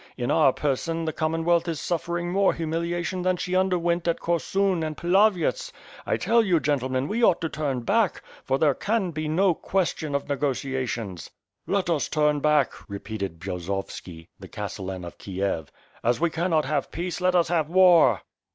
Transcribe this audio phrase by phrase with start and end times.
[0.17, 4.81] In our person, the Common wealth is suffering more humiliation than she underwent at Korsun
[4.83, 5.71] and Pilavyete.
[6.07, 10.15] I tell you, gentlemen, we ought to turn back, for there can be no question
[10.15, 11.29] of negotiations."
[11.67, 15.71] "Let us turn back," repeated Bjozovski, the Castellan of Kiev.
[16.03, 18.23] "As we cannot have peace, let us have war!"